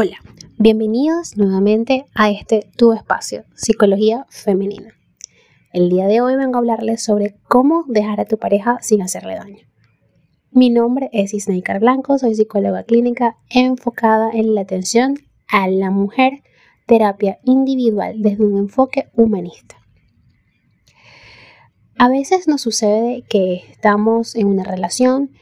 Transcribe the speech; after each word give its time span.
Hola, 0.00 0.18
bienvenidos 0.58 1.36
nuevamente 1.36 2.06
a 2.14 2.30
este 2.30 2.70
tu 2.76 2.92
espacio, 2.92 3.42
Psicología 3.56 4.26
Femenina. 4.30 4.94
El 5.72 5.90
día 5.90 6.06
de 6.06 6.20
hoy 6.20 6.36
vengo 6.36 6.54
a 6.54 6.58
hablarles 6.58 7.02
sobre 7.02 7.34
cómo 7.48 7.84
dejar 7.88 8.20
a 8.20 8.24
tu 8.24 8.38
pareja 8.38 8.78
sin 8.80 9.02
hacerle 9.02 9.34
daño. 9.34 9.66
Mi 10.52 10.70
nombre 10.70 11.10
es 11.12 11.34
Isnaikar 11.34 11.80
Blanco, 11.80 12.16
soy 12.16 12.36
psicóloga 12.36 12.84
clínica 12.84 13.38
enfocada 13.50 14.30
en 14.32 14.54
la 14.54 14.60
atención 14.60 15.16
a 15.48 15.66
la 15.66 15.90
mujer, 15.90 16.44
terapia 16.86 17.40
individual 17.42 18.22
desde 18.22 18.44
un 18.44 18.56
enfoque 18.56 19.08
humanista. 19.16 19.78
A 21.98 22.08
veces 22.08 22.46
nos 22.46 22.60
sucede 22.60 23.24
que 23.28 23.64
estamos 23.68 24.36
en 24.36 24.46
una 24.46 24.62
relación 24.62 25.32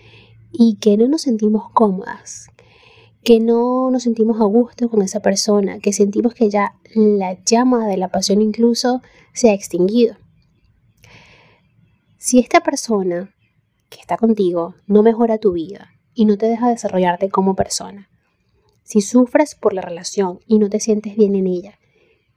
y 0.50 0.76
que 0.76 0.96
no 0.96 1.08
nos 1.08 1.20
sentimos 1.20 1.68
cómodas, 1.74 2.48
que 3.26 3.40
no 3.40 3.90
nos 3.90 4.04
sentimos 4.04 4.40
a 4.40 4.44
gusto 4.44 4.88
con 4.88 5.02
esa 5.02 5.18
persona, 5.18 5.80
que 5.80 5.92
sentimos 5.92 6.32
que 6.32 6.48
ya 6.48 6.76
la 6.94 7.36
llama 7.42 7.88
de 7.88 7.96
la 7.96 8.06
pasión 8.06 8.40
incluso 8.40 9.02
se 9.34 9.50
ha 9.50 9.52
extinguido. 9.52 10.14
Si 12.18 12.38
esta 12.38 12.60
persona 12.60 13.34
que 13.88 13.98
está 13.98 14.16
contigo 14.16 14.76
no 14.86 15.02
mejora 15.02 15.38
tu 15.38 15.54
vida 15.54 15.90
y 16.14 16.24
no 16.24 16.38
te 16.38 16.46
deja 16.46 16.68
desarrollarte 16.68 17.28
como 17.28 17.56
persona, 17.56 18.08
si 18.84 19.00
sufres 19.00 19.56
por 19.56 19.72
la 19.72 19.82
relación 19.82 20.38
y 20.46 20.60
no 20.60 20.70
te 20.70 20.78
sientes 20.78 21.16
bien 21.16 21.34
en 21.34 21.48
ella, 21.48 21.80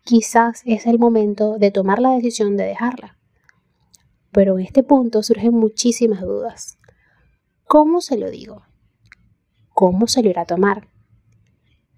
quizás 0.03 0.63
es 0.66 0.88
el 0.88 0.97
momento 0.97 1.59
de 1.59 1.69
tomar 1.69 2.00
la 2.00 2.16
decisión 2.16 2.58
de 2.58 2.63
dejarla. 2.63 3.16
Pero 4.31 4.58
en 4.58 4.66
este 4.66 4.81
punto 4.81 5.22
surgen 5.22 5.53
muchísimas 5.53 6.22
dudas. 6.22 6.80
¿Cómo 7.66 8.02
se 8.02 8.17
lo 8.17 8.31
digo? 8.31 8.63
¿Cómo 9.80 10.08
se 10.08 10.22
lo 10.22 10.30
irá 10.30 10.41
a 10.41 10.45
tomar? 10.45 10.89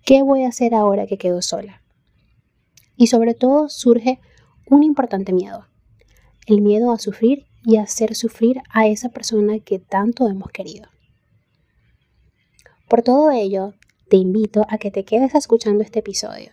¿Qué 0.05 0.21
voy 0.21 0.43
a 0.43 0.49
hacer 0.49 0.75
ahora 0.75 1.07
que 1.07 1.17
quedo 1.17 1.41
sola? 1.41 1.81
Y 2.95 3.07
sobre 3.07 3.33
todo 3.33 3.69
surge 3.69 4.19
un 4.67 4.83
importante 4.83 5.33
miedo, 5.33 5.65
el 6.45 6.61
miedo 6.61 6.91
a 6.91 6.99
sufrir 6.99 7.47
y 7.65 7.77
a 7.77 7.81
hacer 7.81 8.13
sufrir 8.13 8.61
a 8.69 8.85
esa 8.85 9.09
persona 9.09 9.57
que 9.57 9.79
tanto 9.79 10.27
hemos 10.27 10.51
querido. 10.51 10.89
Por 12.87 13.01
todo 13.01 13.31
ello, 13.31 13.73
te 14.09 14.17
invito 14.17 14.63
a 14.69 14.77
que 14.77 14.91
te 14.91 15.03
quedes 15.03 15.33
escuchando 15.33 15.83
este 15.83 16.01
episodio. 16.01 16.51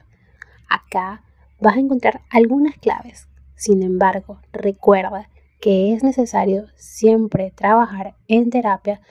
Acá 0.66 1.24
vas 1.60 1.76
a 1.76 1.80
encontrar 1.80 2.22
algunas 2.30 2.78
claves. 2.78 3.28
Sin 3.54 3.82
embargo, 3.82 4.40
recuerda 4.50 5.28
que 5.60 5.92
es 5.92 6.02
necesario 6.02 6.68
siempre 6.76 7.50
trabajar 7.50 8.16
en 8.28 8.48
terapia 8.48 9.02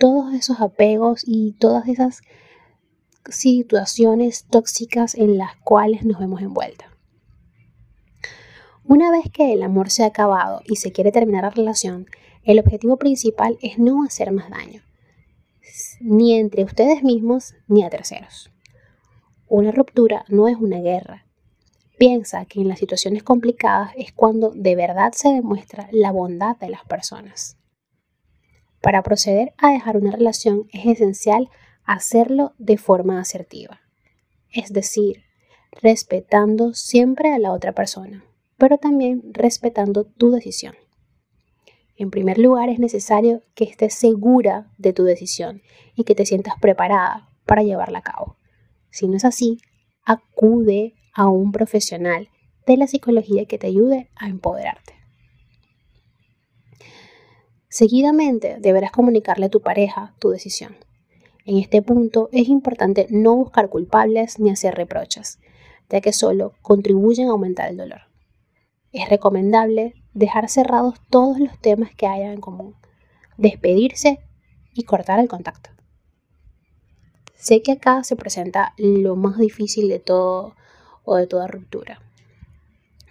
todos 0.00 0.32
esos 0.32 0.62
apegos 0.62 1.24
y 1.26 1.52
todas 1.52 1.86
esas 1.86 2.22
situaciones 3.28 4.46
tóxicas 4.46 5.14
en 5.14 5.36
las 5.36 5.56
cuales 5.56 6.06
nos 6.06 6.18
vemos 6.18 6.40
envueltas. 6.40 6.88
Una 8.82 9.10
vez 9.10 9.30
que 9.30 9.52
el 9.52 9.62
amor 9.62 9.90
se 9.90 10.02
ha 10.02 10.06
acabado 10.06 10.62
y 10.64 10.76
se 10.76 10.90
quiere 10.90 11.12
terminar 11.12 11.44
la 11.44 11.50
relación, 11.50 12.06
el 12.44 12.58
objetivo 12.58 12.96
principal 12.96 13.58
es 13.60 13.78
no 13.78 14.02
hacer 14.02 14.32
más 14.32 14.48
daño, 14.48 14.80
ni 16.00 16.34
entre 16.34 16.64
ustedes 16.64 17.02
mismos 17.02 17.54
ni 17.68 17.84
a 17.84 17.90
terceros. 17.90 18.50
Una 19.48 19.70
ruptura 19.70 20.24
no 20.28 20.48
es 20.48 20.56
una 20.56 20.80
guerra. 20.80 21.26
Piensa 21.98 22.46
que 22.46 22.62
en 22.62 22.68
las 22.68 22.78
situaciones 22.78 23.22
complicadas 23.22 23.92
es 23.98 24.12
cuando 24.12 24.50
de 24.54 24.76
verdad 24.76 25.12
se 25.12 25.28
demuestra 25.28 25.90
la 25.92 26.10
bondad 26.10 26.56
de 26.56 26.70
las 26.70 26.86
personas. 26.86 27.59
Para 28.80 29.02
proceder 29.02 29.52
a 29.58 29.70
dejar 29.72 29.96
una 29.96 30.10
relación 30.10 30.68
es 30.72 30.86
esencial 30.86 31.48
hacerlo 31.84 32.54
de 32.58 32.78
forma 32.78 33.20
asertiva, 33.20 33.80
es 34.52 34.72
decir, 34.72 35.24
respetando 35.82 36.72
siempre 36.74 37.32
a 37.32 37.38
la 37.38 37.52
otra 37.52 37.72
persona, 37.72 38.24
pero 38.56 38.78
también 38.78 39.22
respetando 39.32 40.04
tu 40.04 40.30
decisión. 40.30 40.74
En 41.96 42.10
primer 42.10 42.38
lugar, 42.38 42.70
es 42.70 42.78
necesario 42.78 43.42
que 43.54 43.64
estés 43.64 43.92
segura 43.92 44.70
de 44.78 44.94
tu 44.94 45.04
decisión 45.04 45.60
y 45.94 46.04
que 46.04 46.14
te 46.14 46.24
sientas 46.24 46.54
preparada 46.58 47.28
para 47.44 47.62
llevarla 47.62 47.98
a 47.98 48.02
cabo. 48.02 48.38
Si 48.90 49.06
no 49.06 49.16
es 49.18 49.24
así, 49.26 49.58
acude 50.04 50.94
a 51.12 51.28
un 51.28 51.52
profesional 51.52 52.30
de 52.66 52.78
la 52.78 52.86
psicología 52.86 53.44
que 53.44 53.58
te 53.58 53.66
ayude 53.66 54.08
a 54.16 54.28
empoderarte. 54.28 54.99
Seguidamente 57.70 58.56
deberás 58.58 58.90
comunicarle 58.90 59.46
a 59.46 59.48
tu 59.48 59.60
pareja 59.60 60.12
tu 60.18 60.30
decisión. 60.30 60.76
En 61.44 61.56
este 61.56 61.82
punto 61.82 62.28
es 62.32 62.48
importante 62.48 63.06
no 63.10 63.36
buscar 63.36 63.68
culpables 63.68 64.40
ni 64.40 64.50
hacer 64.50 64.74
reproches, 64.74 65.38
ya 65.88 66.00
que 66.00 66.12
solo 66.12 66.52
contribuyen 66.62 67.28
a 67.28 67.30
aumentar 67.30 67.70
el 67.70 67.76
dolor. 67.76 68.00
Es 68.90 69.08
recomendable 69.08 69.94
dejar 70.14 70.48
cerrados 70.48 70.96
todos 71.10 71.38
los 71.38 71.56
temas 71.60 71.94
que 71.94 72.08
haya 72.08 72.32
en 72.32 72.40
común, 72.40 72.74
despedirse 73.36 74.18
y 74.74 74.82
cortar 74.82 75.20
el 75.20 75.28
contacto. 75.28 75.70
Sé 77.36 77.62
que 77.62 77.70
acá 77.70 78.02
se 78.02 78.16
presenta 78.16 78.74
lo 78.78 79.14
más 79.14 79.38
difícil 79.38 79.88
de 79.88 80.00
todo 80.00 80.56
o 81.04 81.14
de 81.14 81.28
toda 81.28 81.46
ruptura, 81.46 82.02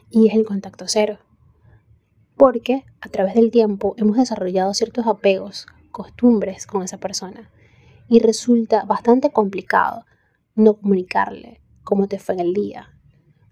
y 0.09 0.28
es 0.28 0.34
el 0.34 0.46
contacto 0.46 0.84
cero 0.90 1.18
porque 2.40 2.86
a 3.02 3.10
través 3.10 3.36
del 3.36 3.52
tiempo 3.52 3.96
hemos 3.98 4.16
desarrollado 4.16 4.74
ciertos 4.74 5.06
apegos, 5.06 5.68
costumbres 5.92 6.66
con 6.66 6.84
esa 6.84 6.98
persona 6.98 7.52
y 8.08 8.20
resulta 8.20 8.86
bastante 8.86 9.30
complicado 9.30 10.06
no 10.56 10.76
comunicarle 10.76 11.60
cómo 11.84 12.08
te 12.08 12.18
fue 12.18 12.36
en 12.36 12.40
el 12.40 12.54
día, 12.54 12.98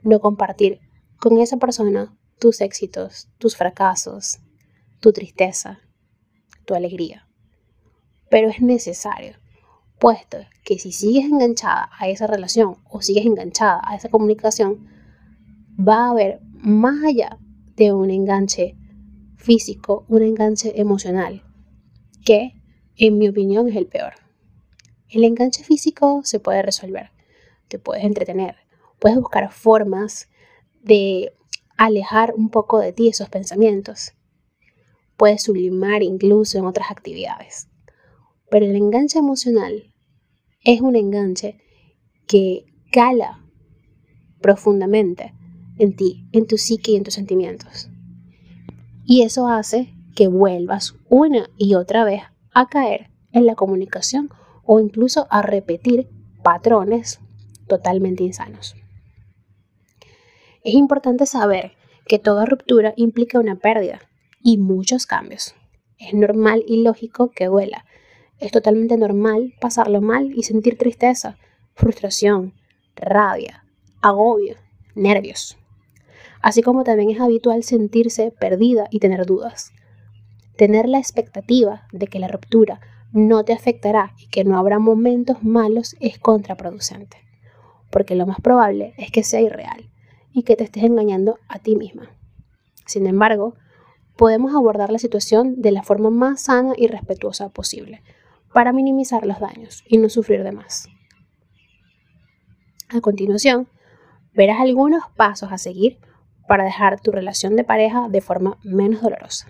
no 0.03 0.21
compartir 0.21 0.79
con 1.19 1.37
esa 1.37 1.57
persona 1.57 2.17
tus 2.39 2.61
éxitos, 2.61 3.27
tus 3.37 3.57
fracasos, 3.57 4.39
tu 5.01 5.11
tristeza, 5.11 5.79
tu 6.65 6.73
alegría. 6.73 7.27
Pero 8.29 8.47
es 8.47 8.61
necesario, 8.61 9.33
puesto 9.99 10.37
que 10.63 10.79
si 10.79 10.93
sigues 10.93 11.25
enganchada 11.25 11.89
a 11.99 12.07
esa 12.07 12.25
relación 12.25 12.77
o 12.89 13.01
sigues 13.01 13.25
enganchada 13.25 13.81
a 13.83 13.97
esa 13.97 14.07
comunicación, 14.07 14.87
va 15.77 16.05
a 16.05 16.11
haber 16.11 16.39
más 16.53 17.03
allá 17.03 17.37
de 17.75 17.93
un 17.93 18.09
enganche 18.09 18.76
físico, 19.47 20.03
un 20.09 20.23
enganche 20.23 20.73
emocional, 20.77 21.41
que 22.25 22.61
en 22.97 23.17
mi 23.17 23.29
opinión 23.29 23.69
es 23.69 23.77
el 23.77 23.87
peor. 23.87 24.11
El 25.07 25.23
enganche 25.23 25.63
físico 25.63 26.19
se 26.25 26.41
puede 26.41 26.61
resolver, 26.63 27.11
te 27.69 27.79
puedes 27.79 28.03
entretener, 28.03 28.57
puedes 28.99 29.17
buscar 29.17 29.49
formas 29.49 30.27
de 30.83 31.31
alejar 31.77 32.33
un 32.35 32.49
poco 32.49 32.79
de 32.79 32.91
ti 32.91 33.07
esos 33.07 33.29
pensamientos, 33.29 34.11
puedes 35.15 35.43
sublimar 35.43 36.03
incluso 36.03 36.57
en 36.57 36.65
otras 36.65 36.91
actividades. 36.91 37.69
Pero 38.51 38.65
el 38.65 38.75
enganche 38.75 39.17
emocional 39.17 39.93
es 40.65 40.81
un 40.81 40.97
enganche 40.97 41.57
que 42.27 42.65
cala 42.91 43.45
profundamente 44.41 45.33
en 45.79 45.95
ti, 45.95 46.27
en 46.33 46.47
tu 46.47 46.57
psique 46.57 46.91
y 46.91 46.95
en 46.97 47.03
tus 47.03 47.13
sentimientos. 47.13 47.89
Y 49.09 49.21
eso 49.21 49.47
hace 49.47 49.93
que 50.15 50.27
vuelvas 50.27 50.95
una 51.07 51.49
y 51.57 51.75
otra 51.75 52.03
vez 52.03 52.23
a 52.53 52.67
caer 52.67 53.09
en 53.31 53.45
la 53.45 53.55
comunicación 53.55 54.29
o 54.65 54.81
incluso 54.81 55.27
a 55.29 55.41
repetir 55.41 56.09
patrones 56.43 57.21
totalmente 57.67 58.25
insanos. 58.25 58.75
Es 60.61 60.73
importante 60.73 61.25
saber 61.25 61.71
que 62.05 62.19
toda 62.19 62.45
ruptura 62.45 62.93
implica 62.97 63.39
una 63.39 63.55
pérdida 63.55 64.01
y 64.43 64.57
muchos 64.57 65.05
cambios. 65.05 65.55
Es 65.99 66.13
normal 66.13 66.65
y 66.67 66.83
lógico 66.83 67.31
que 67.31 67.45
duela. 67.45 67.85
Es 68.39 68.51
totalmente 68.51 68.97
normal 68.97 69.53
pasarlo 69.61 70.01
mal 70.01 70.33
y 70.35 70.43
sentir 70.43 70.77
tristeza, 70.77 71.37
frustración, 71.75 72.53
rabia, 72.97 73.63
agobio, 74.01 74.57
nervios 74.95 75.57
así 76.47 76.61
como 76.61 76.85
también 76.85 77.09
es 77.09 77.19
habitual 77.19 77.61
sentirse 77.63 78.31
perdida 78.31 78.87
y 78.89 78.99
tener 78.99 79.25
dudas. 79.25 79.73
Tener 80.55 80.87
la 80.87 80.97
expectativa 80.97 81.85
de 81.91 82.07
que 82.07 82.19
la 82.19 82.29
ruptura 82.29 82.79
no 83.11 83.43
te 83.43 83.51
afectará 83.51 84.13
y 84.17 84.29
que 84.29 84.45
no 84.45 84.57
habrá 84.57 84.79
momentos 84.79 85.43
malos 85.43 85.97
es 85.99 86.19
contraproducente, 86.19 87.17
porque 87.91 88.15
lo 88.15 88.25
más 88.25 88.39
probable 88.39 88.93
es 88.97 89.11
que 89.11 89.23
sea 89.23 89.41
irreal 89.41 89.89
y 90.31 90.43
que 90.43 90.55
te 90.55 90.63
estés 90.63 90.85
engañando 90.85 91.37
a 91.49 91.59
ti 91.59 91.75
misma. 91.75 92.15
Sin 92.85 93.07
embargo, 93.07 93.55
podemos 94.15 94.55
abordar 94.55 94.89
la 94.89 94.99
situación 94.99 95.61
de 95.61 95.71
la 95.71 95.83
forma 95.83 96.11
más 96.11 96.43
sana 96.43 96.75
y 96.77 96.87
respetuosa 96.87 97.49
posible, 97.49 98.03
para 98.53 98.71
minimizar 98.71 99.25
los 99.25 99.41
daños 99.41 99.83
y 99.85 99.97
no 99.97 100.07
sufrir 100.07 100.43
de 100.43 100.53
más. 100.53 100.87
A 102.87 103.01
continuación, 103.01 103.67
verás 104.33 104.61
algunos 104.61 105.03
pasos 105.17 105.51
a 105.51 105.57
seguir 105.57 105.99
para 106.47 106.63
dejar 106.63 106.99
tu 106.99 107.11
relación 107.11 107.55
de 107.55 107.63
pareja 107.63 108.07
de 108.09 108.21
forma 108.21 108.57
menos 108.63 109.01
dolorosa. 109.01 109.47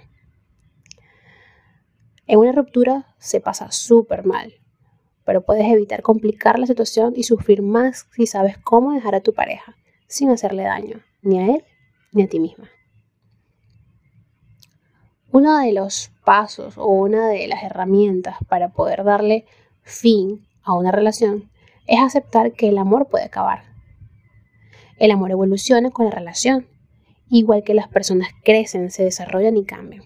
En 2.25 2.39
una 2.39 2.51
ruptura 2.51 3.15
se 3.19 3.39
pasa 3.39 3.71
súper 3.71 4.25
mal, 4.25 4.53
pero 5.23 5.45
puedes 5.45 5.65
evitar 5.65 6.01
complicar 6.01 6.59
la 6.59 6.67
situación 6.67 7.13
y 7.15 7.23
sufrir 7.23 7.61
más 7.61 8.07
si 8.15 8.27
sabes 8.27 8.57
cómo 8.57 8.93
dejar 8.93 9.15
a 9.15 9.21
tu 9.21 9.33
pareja 9.33 9.75
sin 10.07 10.29
hacerle 10.29 10.63
daño 10.63 11.01
ni 11.21 11.39
a 11.39 11.55
él 11.55 11.63
ni 12.11 12.23
a 12.23 12.27
ti 12.27 12.39
misma. 12.39 12.69
Uno 15.31 15.57
de 15.59 15.71
los 15.73 16.11
pasos 16.25 16.77
o 16.77 16.87
una 16.87 17.27
de 17.27 17.47
las 17.47 17.63
herramientas 17.63 18.37
para 18.47 18.69
poder 18.69 19.03
darle 19.03 19.45
fin 19.83 20.47
a 20.63 20.73
una 20.73 20.91
relación 20.91 21.49
es 21.85 21.99
aceptar 21.99 22.53
que 22.53 22.69
el 22.69 22.77
amor 22.77 23.07
puede 23.07 23.25
acabar. 23.25 23.63
El 24.97 25.11
amor 25.11 25.31
evoluciona 25.31 25.91
con 25.91 26.05
la 26.05 26.11
relación, 26.11 26.67
igual 27.29 27.63
que 27.63 27.73
las 27.73 27.87
personas 27.87 28.29
crecen, 28.43 28.91
se 28.91 29.03
desarrollan 29.03 29.57
y 29.57 29.65
cambian. 29.65 30.03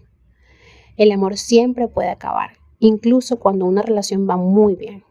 El 0.98 1.12
amor 1.12 1.38
siempre 1.38 1.88
puede 1.88 2.10
acabar, 2.10 2.52
incluso 2.80 3.40
cuando 3.40 3.66
una 3.66 3.82
relación 3.82 4.28
va 4.30 4.38
muy 4.38 4.76
bien. 4.76 5.04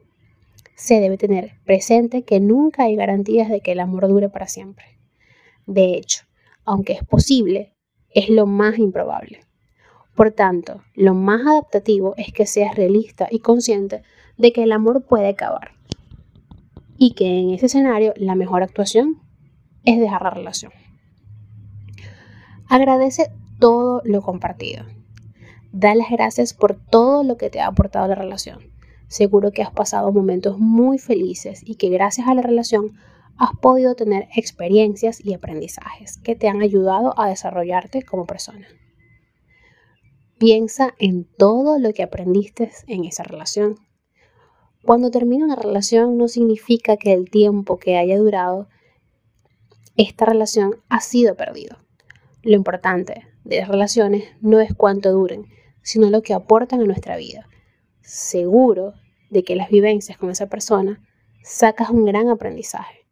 Se 0.75 1.01
debe 1.01 1.19
tener 1.19 1.53
presente 1.65 2.23
que 2.23 2.41
nunca 2.41 2.85
hay 2.85 2.97
garantías 2.97 3.49
de 3.49 3.61
que 3.61 3.73
el 3.73 3.81
amor 3.81 4.09
dure 4.09 4.29
para 4.29 4.49
siempre. 4.49 4.99
De 5.67 5.95
hecho, 5.95 6.25
aunque 6.65 6.95
es 6.95 7.05
posible, 7.05 7.75
es 8.11 8.29
lo 8.29 8.47
más 8.47 8.79
improbable. 8.79 9.41
Por 10.15 10.33
tanto, 10.33 10.83
lo 10.95 11.15
más 11.15 11.47
adaptativo 11.47 12.15
es 12.17 12.33
que 12.33 12.47
seas 12.47 12.75
realista 12.75 13.29
y 13.31 13.41
consciente 13.41 14.03
de 14.37 14.53
que 14.53 14.63
el 14.63 14.73
amor 14.73 15.05
puede 15.07 15.29
acabar 15.29 15.73
y 16.99 17.13
que 17.15 17.41
en 17.41 17.51
ese 17.51 17.67
escenario 17.67 18.13
la 18.17 18.35
mejor 18.35 18.63
actuación 18.63 19.19
es 19.85 19.99
dejar 19.99 20.23
la 20.23 20.31
relación. 20.31 20.73
Agradece 22.71 23.33
todo 23.59 24.01
lo 24.05 24.23
compartido. 24.23 24.85
Da 25.73 25.93
las 25.97 26.09
gracias 26.09 26.55
por 26.55 26.77
todo 26.77 27.25
lo 27.25 27.37
que 27.37 27.51
te 27.51 27.59
ha 27.59 27.67
aportado 27.67 28.07
la 28.07 28.15
relación. 28.15 28.61
Seguro 29.09 29.51
que 29.51 29.65
has 29.65 29.73
pasado 29.73 30.13
momentos 30.13 30.61
muy 30.61 31.01
felices 31.01 31.63
y 31.65 31.75
que 31.75 31.89
gracias 31.89 32.29
a 32.29 32.35
la 32.35 32.43
relación 32.43 32.93
has 33.37 33.51
podido 33.61 33.97
tener 33.97 34.29
experiencias 34.37 35.19
y 35.21 35.35
aprendizajes 35.35 36.19
que 36.19 36.37
te 36.37 36.47
han 36.47 36.63
ayudado 36.63 37.19
a 37.19 37.29
desarrollarte 37.29 38.05
como 38.05 38.25
persona. 38.25 38.69
Piensa 40.39 40.95
en 41.01 41.25
todo 41.25 41.77
lo 41.81 41.93
que 41.93 42.05
aprendiste 42.05 42.71
en 42.87 43.05
esa 43.05 43.25
relación. 43.25 43.81
Cuando 44.85 45.11
termina 45.11 45.45
una 45.45 45.57
relación 45.57 46.17
no 46.17 46.29
significa 46.29 46.97
que 46.97 47.15
el 47.15 47.31
tiempo 47.31 47.79
que 47.79 47.97
haya 47.97 48.17
durado 48.17 48.69
esta 49.97 50.25
relación 50.25 50.77
ha 50.89 51.01
sido 51.01 51.35
perdido. 51.35 51.77
Lo 52.43 52.57
importante 52.57 53.27
de 53.45 53.59
las 53.59 53.69
relaciones 53.69 54.25
no 54.41 54.61
es 54.61 54.75
cuánto 54.75 55.13
duren, 55.13 55.47
sino 55.83 56.09
lo 56.09 56.23
que 56.23 56.33
aportan 56.33 56.81
a 56.81 56.85
nuestra 56.85 57.17
vida. 57.17 57.47
Seguro 58.01 58.95
de 59.29 59.45
que 59.45 59.57
las 59.57 59.69
vivencias 59.69 60.17
con 60.17 60.31
esa 60.31 60.49
persona 60.49 61.03
sacas 61.43 61.91
un 61.91 62.07
gran 62.07 62.29
aprendizaje, 62.29 63.07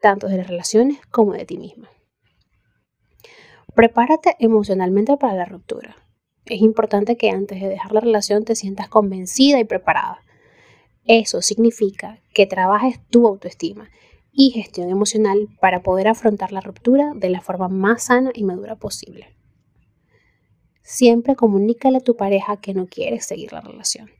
tanto 0.00 0.26
de 0.26 0.38
las 0.38 0.48
relaciones 0.48 0.98
como 1.10 1.32
de 1.32 1.44
ti 1.44 1.58
misma. 1.58 1.88
Prepárate 3.74 4.34
emocionalmente 4.40 5.16
para 5.16 5.34
la 5.34 5.44
ruptura. 5.44 5.96
Es 6.44 6.60
importante 6.60 7.16
que 7.16 7.30
antes 7.30 7.60
de 7.60 7.68
dejar 7.68 7.92
la 7.92 8.00
relación 8.00 8.44
te 8.44 8.56
sientas 8.56 8.88
convencida 8.88 9.60
y 9.60 9.64
preparada. 9.64 10.22
Eso 11.04 11.40
significa 11.40 12.20
que 12.34 12.46
trabajes 12.46 13.00
tu 13.10 13.28
autoestima 13.28 13.90
y 14.36 14.50
gestión 14.50 14.90
emocional 14.90 15.48
para 15.60 15.82
poder 15.82 16.06
afrontar 16.06 16.52
la 16.52 16.60
ruptura 16.60 17.12
de 17.14 17.30
la 17.30 17.40
forma 17.40 17.68
más 17.68 18.04
sana 18.04 18.30
y 18.34 18.44
madura 18.44 18.76
posible. 18.76 19.34
Siempre 20.82 21.34
comunícale 21.34 21.98
a 21.98 22.02
tu 22.02 22.16
pareja 22.16 22.58
que 22.58 22.74
no 22.74 22.86
quieres 22.86 23.26
seguir 23.26 23.52
la 23.52 23.60
relación. 23.60 24.10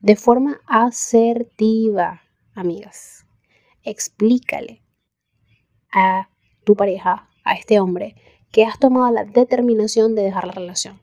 De 0.00 0.16
forma 0.16 0.60
asertiva, 0.66 2.22
amigas. 2.54 3.24
Explícale 3.82 4.82
a 5.90 6.28
tu 6.64 6.76
pareja, 6.76 7.30
a 7.44 7.54
este 7.54 7.80
hombre, 7.80 8.16
que 8.50 8.64
has 8.64 8.78
tomado 8.78 9.10
la 9.10 9.24
determinación 9.24 10.14
de 10.14 10.22
dejar 10.22 10.46
la 10.46 10.52
relación 10.52 11.00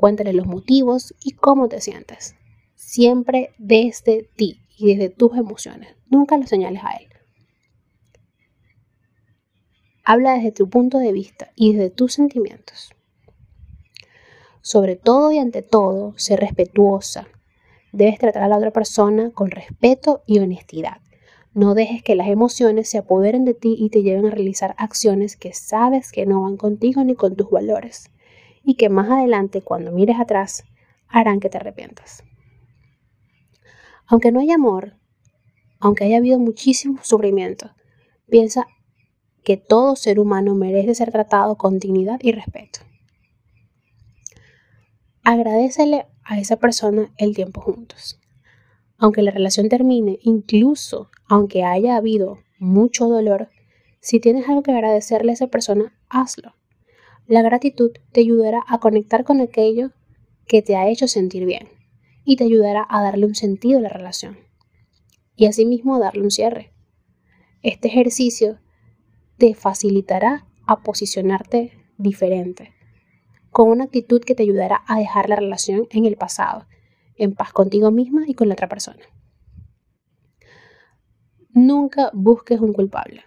Cuéntale 0.00 0.32
los 0.32 0.46
motivos 0.46 1.14
y 1.22 1.32
cómo 1.32 1.68
te 1.68 1.82
sientes. 1.82 2.34
Siempre 2.74 3.50
desde 3.58 4.30
ti 4.34 4.62
y 4.78 4.94
desde 4.94 5.10
tus 5.10 5.36
emociones. 5.36 5.94
Nunca 6.08 6.38
lo 6.38 6.46
señales 6.46 6.82
a 6.82 6.92
él. 6.92 7.09
Habla 10.12 10.34
desde 10.34 10.50
tu 10.50 10.68
punto 10.68 10.98
de 10.98 11.12
vista 11.12 11.52
y 11.54 11.72
desde 11.72 11.88
tus 11.88 12.14
sentimientos. 12.14 12.92
Sobre 14.60 14.96
todo 14.96 15.30
y 15.30 15.38
ante 15.38 15.62
todo, 15.62 16.14
sé 16.16 16.36
respetuosa. 16.36 17.28
Debes 17.92 18.18
tratar 18.18 18.42
a 18.42 18.48
la 18.48 18.56
otra 18.56 18.72
persona 18.72 19.30
con 19.30 19.52
respeto 19.52 20.24
y 20.26 20.40
honestidad. 20.40 20.96
No 21.54 21.74
dejes 21.74 22.02
que 22.02 22.16
las 22.16 22.26
emociones 22.26 22.90
se 22.90 22.98
apoderen 22.98 23.44
de 23.44 23.54
ti 23.54 23.76
y 23.78 23.88
te 23.90 24.02
lleven 24.02 24.26
a 24.26 24.30
realizar 24.30 24.74
acciones 24.78 25.36
que 25.36 25.52
sabes 25.52 26.10
que 26.10 26.26
no 26.26 26.42
van 26.42 26.56
contigo 26.56 27.04
ni 27.04 27.14
con 27.14 27.36
tus 27.36 27.48
valores 27.48 28.10
y 28.64 28.74
que 28.74 28.88
más 28.88 29.08
adelante, 29.08 29.62
cuando 29.62 29.92
mires 29.92 30.18
atrás, 30.18 30.64
harán 31.06 31.38
que 31.38 31.50
te 31.50 31.58
arrepientas. 31.58 32.24
Aunque 34.08 34.32
no 34.32 34.40
haya 34.40 34.56
amor, 34.56 34.96
aunque 35.78 36.02
haya 36.02 36.16
habido 36.16 36.40
muchísimo 36.40 36.98
sufrimiento, 37.00 37.70
piensa 38.28 38.66
que 39.44 39.56
todo 39.56 39.96
ser 39.96 40.18
humano 40.20 40.54
merece 40.54 40.94
ser 40.94 41.12
tratado 41.12 41.56
con 41.56 41.78
dignidad 41.78 42.20
y 42.22 42.32
respeto. 42.32 42.80
Agradecele 45.22 46.06
a 46.24 46.38
esa 46.38 46.56
persona 46.56 47.12
el 47.16 47.34
tiempo 47.34 47.60
juntos. 47.60 48.18
Aunque 48.98 49.22
la 49.22 49.30
relación 49.30 49.68
termine, 49.68 50.18
incluso 50.22 51.10
aunque 51.28 51.64
haya 51.64 51.96
habido 51.96 52.38
mucho 52.58 53.08
dolor, 53.08 53.48
si 54.00 54.20
tienes 54.20 54.48
algo 54.48 54.62
que 54.62 54.72
agradecerle 54.72 55.32
a 55.32 55.34
esa 55.34 55.46
persona, 55.46 55.96
hazlo. 56.08 56.54
La 57.26 57.42
gratitud 57.42 57.92
te 58.12 58.20
ayudará 58.20 58.62
a 58.66 58.78
conectar 58.78 59.24
con 59.24 59.40
aquello 59.40 59.92
que 60.46 60.62
te 60.62 60.76
ha 60.76 60.88
hecho 60.88 61.06
sentir 61.06 61.44
bien 61.44 61.68
y 62.24 62.36
te 62.36 62.44
ayudará 62.44 62.86
a 62.88 63.02
darle 63.02 63.26
un 63.26 63.34
sentido 63.34 63.78
a 63.78 63.82
la 63.82 63.88
relación 63.88 64.38
y 65.36 65.46
asimismo 65.46 65.98
darle 65.98 66.22
un 66.22 66.30
cierre. 66.30 66.72
Este 67.62 67.88
ejercicio 67.88 68.58
te 69.40 69.54
facilitará 69.54 70.46
a 70.66 70.82
posicionarte 70.82 71.72
diferente, 71.96 72.74
con 73.50 73.70
una 73.70 73.84
actitud 73.84 74.22
que 74.22 74.34
te 74.34 74.42
ayudará 74.42 74.82
a 74.86 74.98
dejar 74.98 75.30
la 75.30 75.36
relación 75.36 75.86
en 75.92 76.04
el 76.04 76.16
pasado, 76.16 76.66
en 77.16 77.34
paz 77.34 77.50
contigo 77.54 77.90
misma 77.90 78.24
y 78.26 78.34
con 78.34 78.48
la 78.48 78.52
otra 78.52 78.68
persona. 78.68 79.00
Nunca 81.48 82.10
busques 82.12 82.60
un 82.60 82.74
culpable. 82.74 83.24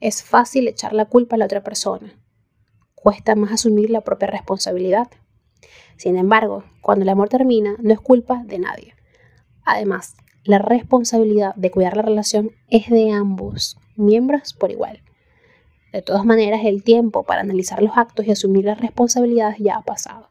Es 0.00 0.24
fácil 0.24 0.66
echar 0.66 0.92
la 0.92 1.04
culpa 1.04 1.36
a 1.36 1.38
la 1.38 1.44
otra 1.44 1.62
persona, 1.62 2.20
cuesta 2.96 3.36
más 3.36 3.52
asumir 3.52 3.90
la 3.90 4.00
propia 4.00 4.26
responsabilidad. 4.26 5.08
Sin 5.98 6.16
embargo, 6.16 6.64
cuando 6.80 7.04
el 7.04 7.10
amor 7.10 7.28
termina, 7.28 7.76
no 7.78 7.92
es 7.92 8.00
culpa 8.00 8.42
de 8.44 8.58
nadie. 8.58 8.96
Además, 9.64 10.16
la 10.42 10.58
responsabilidad 10.58 11.54
de 11.54 11.70
cuidar 11.70 11.96
la 11.96 12.02
relación 12.02 12.50
es 12.68 12.90
de 12.90 13.12
ambos 13.12 13.78
miembros 13.94 14.52
por 14.52 14.72
igual. 14.72 15.00
De 15.92 16.00
todas 16.00 16.24
maneras, 16.24 16.62
el 16.64 16.82
tiempo 16.82 17.22
para 17.24 17.42
analizar 17.42 17.82
los 17.82 17.96
actos 17.98 18.26
y 18.26 18.30
asumir 18.30 18.64
las 18.64 18.80
responsabilidades 18.80 19.58
ya 19.58 19.76
ha 19.76 19.82
pasado. 19.82 20.28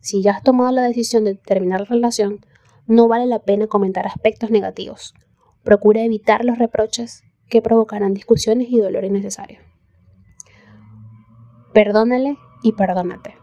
Si 0.00 0.22
ya 0.22 0.32
has 0.32 0.42
tomado 0.42 0.70
la 0.72 0.82
decisión 0.82 1.24
de 1.24 1.34
terminar 1.34 1.80
la 1.80 1.86
relación, 1.86 2.44
no 2.86 3.08
vale 3.08 3.24
la 3.24 3.38
pena 3.38 3.66
comentar 3.66 4.06
aspectos 4.06 4.50
negativos. 4.50 5.14
Procura 5.62 6.02
evitar 6.02 6.44
los 6.44 6.58
reproches 6.58 7.24
que 7.48 7.62
provocarán 7.62 8.12
discusiones 8.12 8.68
y 8.68 8.78
dolor 8.78 9.04
innecesarios. 9.04 9.62
Perdónale 11.72 12.36
y 12.62 12.72
perdónate. 12.72 13.36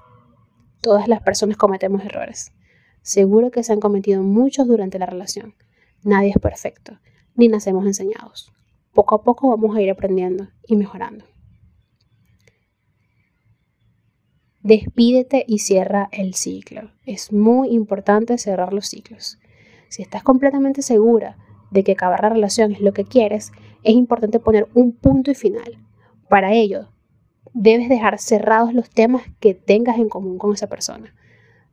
Todas 0.81 1.07
las 1.07 1.23
personas 1.23 1.57
cometemos 1.57 2.05
errores. 2.05 2.51
Seguro 3.01 3.49
que 3.49 3.63
se 3.63 3.73
han 3.73 3.79
cometido 3.79 4.21
muchos 4.21 4.67
durante 4.67 4.99
la 4.99 5.07
relación. 5.07 5.55
Nadie 6.03 6.29
es 6.29 6.39
perfecto, 6.39 6.99
ni 7.33 7.47
nacemos 7.47 7.85
enseñados. 7.87 8.53
Poco 8.93 9.15
a 9.15 9.23
poco 9.23 9.49
vamos 9.49 9.75
a 9.75 9.81
ir 9.81 9.89
aprendiendo 9.89 10.49
y 10.67 10.75
mejorando. 10.75 11.30
Despídete 14.63 15.43
y 15.47 15.57
cierra 15.59 16.07
el 16.11 16.35
ciclo. 16.35 16.91
Es 17.03 17.33
muy 17.33 17.69
importante 17.69 18.37
cerrar 18.37 18.73
los 18.73 18.87
ciclos. 18.87 19.39
Si 19.89 20.03
estás 20.03 20.21
completamente 20.21 20.83
segura 20.83 21.37
de 21.71 21.83
que 21.83 21.93
acabar 21.93 22.21
la 22.21 22.29
relación 22.29 22.71
es 22.71 22.79
lo 22.79 22.93
que 22.93 23.05
quieres, 23.05 23.51
es 23.81 23.95
importante 23.95 24.39
poner 24.39 24.67
un 24.75 24.91
punto 24.91 25.31
y 25.31 25.35
final. 25.35 25.79
Para 26.29 26.53
ello, 26.53 26.89
debes 27.53 27.89
dejar 27.89 28.19
cerrados 28.19 28.73
los 28.73 28.89
temas 28.91 29.23
que 29.39 29.55
tengas 29.55 29.97
en 29.97 30.09
común 30.09 30.37
con 30.37 30.53
esa 30.53 30.67
persona, 30.67 31.15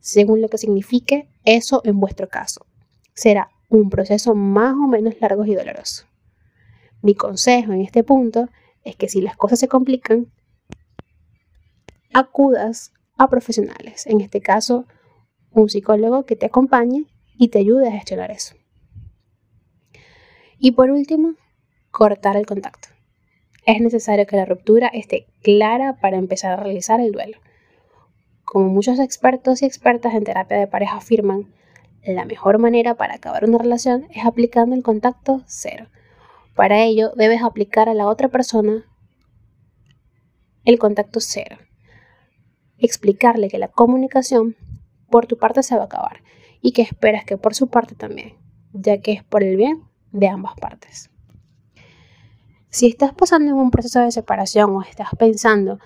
según 0.00 0.40
lo 0.40 0.48
que 0.48 0.56
signifique 0.56 1.28
eso 1.44 1.82
en 1.84 2.00
vuestro 2.00 2.28
caso. 2.28 2.64
Será 3.12 3.50
un 3.68 3.90
proceso 3.90 4.34
más 4.34 4.72
o 4.72 4.88
menos 4.88 5.14
largo 5.20 5.44
y 5.44 5.54
doloroso. 5.54 6.06
Mi 7.02 7.14
consejo 7.14 7.72
en 7.72 7.82
este 7.82 8.02
punto 8.02 8.48
es 8.82 8.96
que 8.96 9.08
si 9.08 9.20
las 9.20 9.36
cosas 9.36 9.58
se 9.58 9.68
complican, 9.68 10.28
acudas 12.12 12.92
a 13.16 13.28
profesionales, 13.28 14.06
en 14.06 14.20
este 14.20 14.40
caso 14.40 14.86
un 15.50 15.68
psicólogo 15.68 16.24
que 16.24 16.36
te 16.36 16.46
acompañe 16.46 17.06
y 17.36 17.48
te 17.48 17.58
ayude 17.58 17.88
a 17.88 17.92
gestionar 17.92 18.30
eso. 18.30 18.54
Y 20.58 20.72
por 20.72 20.90
último, 20.90 21.34
cortar 21.90 22.36
el 22.36 22.46
contacto. 22.46 22.88
Es 23.64 23.80
necesario 23.80 24.26
que 24.26 24.36
la 24.36 24.44
ruptura 24.44 24.88
esté 24.88 25.26
clara 25.42 25.98
para 26.00 26.16
empezar 26.16 26.52
a 26.52 26.62
realizar 26.62 27.00
el 27.00 27.12
duelo. 27.12 27.38
Como 28.44 28.68
muchos 28.68 28.98
expertos 28.98 29.62
y 29.62 29.66
expertas 29.66 30.14
en 30.14 30.24
terapia 30.24 30.56
de 30.56 30.66
pareja 30.66 30.96
afirman, 30.96 31.52
la 32.02 32.24
mejor 32.24 32.58
manera 32.58 32.94
para 32.94 33.14
acabar 33.14 33.44
una 33.44 33.58
relación 33.58 34.06
es 34.14 34.24
aplicando 34.24 34.74
el 34.74 34.82
contacto 34.82 35.42
cero. 35.46 35.88
Para 36.54 36.82
ello, 36.82 37.12
debes 37.14 37.42
aplicar 37.42 37.88
a 37.88 37.94
la 37.94 38.06
otra 38.06 38.28
persona 38.28 38.84
el 40.64 40.78
contacto 40.78 41.20
cero. 41.20 41.58
Explicarle 42.78 43.48
que 43.48 43.58
la 43.58 43.68
comunicación 43.68 44.56
por 45.10 45.26
tu 45.26 45.36
parte 45.38 45.62
se 45.62 45.76
va 45.76 45.82
a 45.82 45.86
acabar 45.86 46.22
y 46.60 46.72
que 46.72 46.82
esperas 46.82 47.24
que 47.24 47.36
por 47.36 47.54
su 47.54 47.68
parte 47.68 47.94
también, 47.94 48.34
ya 48.72 49.00
que 49.00 49.12
es 49.12 49.24
por 49.24 49.42
el 49.42 49.56
bien 49.56 49.84
de 50.12 50.28
ambas 50.28 50.54
partes. 50.60 51.10
Si 52.70 52.86
estás 52.86 53.14
pasando 53.14 53.50
en 53.50 53.56
un 53.56 53.70
proceso 53.70 54.00
de 54.00 54.12
separación 54.12 54.76
o 54.76 54.82
estás 54.82 55.08
pensando 55.18 55.78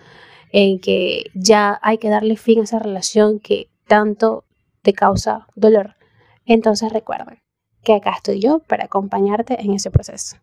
en 0.50 0.80
que 0.80 1.24
ya 1.34 1.78
hay 1.82 1.98
que 1.98 2.10
darle 2.10 2.36
fin 2.36 2.60
a 2.60 2.64
esa 2.64 2.78
relación 2.78 3.38
que 3.38 3.70
tanto 3.86 4.44
te 4.82 4.92
causa 4.92 5.46
dolor, 5.54 5.96
entonces 6.44 6.92
recuerden 6.92 7.38
que 7.82 7.94
acá 7.94 8.12
estoy 8.16 8.40
yo 8.40 8.60
para 8.60 8.84
acompañarte 8.84 9.60
en 9.60 9.72
ese 9.72 9.90
proceso. 9.90 10.36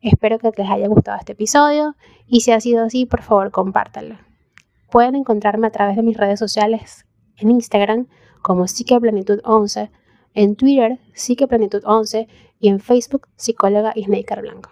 Espero 0.00 0.38
que 0.38 0.50
les 0.56 0.70
haya 0.70 0.88
gustado 0.88 1.18
este 1.18 1.32
episodio 1.32 1.94
y 2.26 2.40
si 2.40 2.52
ha 2.52 2.60
sido 2.60 2.84
así, 2.84 3.06
por 3.06 3.22
favor, 3.22 3.50
compártanlo. 3.50 4.16
Pueden 4.90 5.14
encontrarme 5.14 5.68
a 5.68 5.70
través 5.70 5.96
de 5.96 6.02
mis 6.02 6.16
redes 6.16 6.38
sociales 6.38 7.06
en 7.36 7.50
Instagram 7.50 8.08
como 8.42 8.64
Psiqueplanitud11, 8.64 9.90
en 10.34 10.56
Twitter 10.56 10.98
Psiqueplanitud11 11.14 12.26
y 12.58 12.68
en 12.68 12.80
Facebook 12.80 13.28
Psicóloga 13.36 13.92
Isnaker 13.94 14.40
Blanco. 14.42 14.70